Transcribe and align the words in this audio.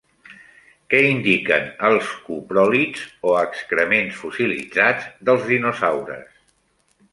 Què 0.93 1.01
indiquen 1.09 1.67
els 1.89 2.13
copròlits 2.29 3.05
o 3.33 3.37
excrements 3.43 4.19
fossilitzats 4.25 5.09
dels 5.31 5.49
dinosaures? 5.55 6.37